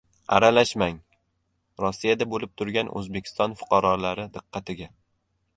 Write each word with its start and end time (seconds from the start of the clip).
"Aralashmang": 0.35 0.95
Rossiyada 1.83 2.29
bo‘lib 2.33 2.55
turgan 2.63 2.91
O‘zbekiston 3.03 3.55
fuqarolari 3.63 4.29
diqqatiga! 4.39 4.91